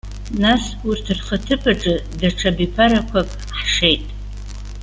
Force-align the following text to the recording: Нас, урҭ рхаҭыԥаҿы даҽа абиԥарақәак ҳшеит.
Нас, 0.41 0.63
урҭ 0.89 1.05
рхаҭыԥаҿы 1.17 1.95
даҽа 2.19 2.49
абиԥарақәак 2.51 3.29
ҳшеит. 3.61 4.03